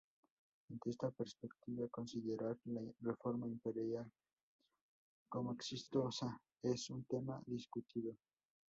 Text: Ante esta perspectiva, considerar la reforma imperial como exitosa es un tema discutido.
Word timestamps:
Ante 0.71 0.89
esta 0.89 1.11
perspectiva, 1.11 1.87
considerar 1.91 2.57
la 2.65 2.81
reforma 3.01 3.47
imperial 3.47 4.11
como 5.29 5.53
exitosa 5.53 6.41
es 6.63 6.89
un 6.89 7.03
tema 7.03 7.39
discutido. 7.45 8.17